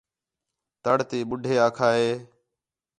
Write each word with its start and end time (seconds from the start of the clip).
تڑ 0.83 0.97
تے 1.09 1.17
ٻُڈّھے 1.29 1.55
آکھا 1.65 1.89
ہِے 1.97 2.09